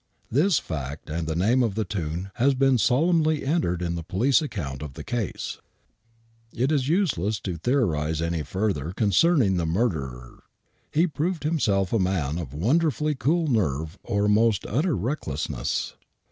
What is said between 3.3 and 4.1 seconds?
entered in the